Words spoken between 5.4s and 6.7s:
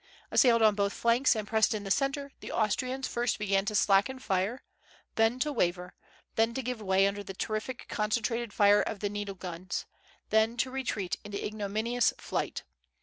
waver, then to